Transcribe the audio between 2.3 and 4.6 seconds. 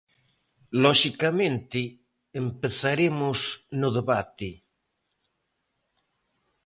empezaremos no debate.